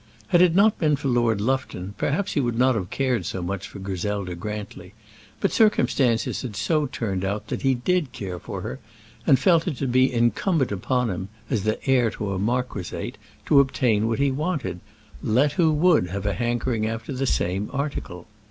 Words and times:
Had 0.29 0.41
it 0.41 0.55
not 0.55 0.79
been 0.79 0.95
for 0.95 1.09
Lord 1.09 1.39
Lufton, 1.39 1.93
perhaps 1.95 2.33
he 2.33 2.39
would 2.39 2.57
not 2.57 2.73
have 2.73 2.89
cared 2.89 3.23
so 3.23 3.43
much 3.43 3.67
for 3.67 3.77
Griselda 3.77 4.33
Grantly; 4.33 4.95
but 5.39 5.51
circumstances 5.51 6.41
had 6.41 6.55
so 6.55 6.87
turned 6.87 7.23
out 7.23 7.49
that 7.49 7.61
he 7.61 7.75
did 7.75 8.11
care 8.11 8.39
for 8.39 8.61
her, 8.61 8.79
and 9.27 9.37
felt 9.37 9.67
it 9.67 9.77
to 9.77 9.85
be 9.85 10.11
incumbent 10.11 10.71
upon 10.71 11.11
him 11.11 11.29
as 11.51 11.65
the 11.65 11.77
heir 11.87 12.09
to 12.09 12.31
a 12.33 12.39
marquisate 12.39 13.19
to 13.45 13.59
obtain 13.59 14.07
what 14.07 14.17
he 14.17 14.31
wanted, 14.31 14.79
let 15.21 15.51
who 15.51 15.71
would 15.71 16.07
have 16.07 16.25
a 16.25 16.33
hankering 16.33 16.87
after 16.87 17.13
the 17.13 17.27
same 17.27 17.69
article. 17.71 18.25